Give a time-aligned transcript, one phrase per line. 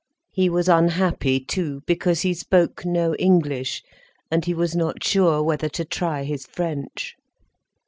[0.31, 3.83] He was unhappy too because he spoke no English
[4.31, 7.15] and he was not sure whether to try his French.